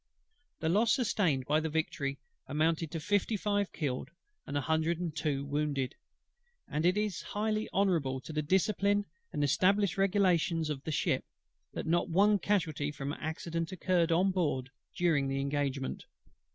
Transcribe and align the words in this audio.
The 0.61 0.67
loss 0.69 0.91
sustained 0.93 1.45
by 1.45 1.59
the 1.59 1.69
Victory 1.69 2.17
amounted 2.47 2.89
to 2.89 2.99
fifty 2.99 3.37
five 3.37 3.71
killed, 3.71 4.09
and 4.47 4.57
a 4.57 4.61
hundred 4.61 4.99
and 4.99 5.15
two 5.15 5.45
wounded; 5.45 5.93
and 6.67 6.87
it 6.87 6.97
is 6.97 7.21
highly 7.21 7.69
honourable 7.71 8.19
to 8.21 8.33
the 8.33 8.41
discipline 8.41 9.05
and 9.31 9.43
established 9.43 9.99
regulations 9.99 10.71
of 10.71 10.81
the 10.85 10.91
ship, 10.91 11.23
that 11.73 11.85
not 11.85 12.09
one 12.09 12.39
casualty 12.39 12.89
from 12.89 13.13
accident 13.13 13.71
occurred 13.71 14.11
on 14.11 14.31
board 14.31 14.71
during 14.97 15.27
the 15.27 15.39
engagement. 15.39 16.05